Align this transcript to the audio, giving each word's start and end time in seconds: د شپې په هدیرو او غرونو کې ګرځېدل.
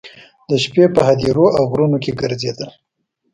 د 0.49 0.51
شپې 0.63 0.85
په 0.95 1.01
هدیرو 1.07 1.45
او 1.57 1.63
غرونو 1.71 1.97
کې 2.03 2.17
ګرځېدل. 2.21 2.69